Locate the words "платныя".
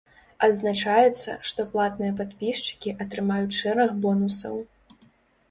1.73-2.15